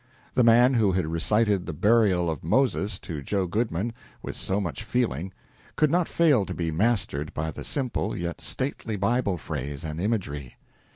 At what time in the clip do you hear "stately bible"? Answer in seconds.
8.41-9.37